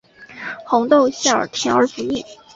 [0.65, 2.25] 红豆馅甜而不腻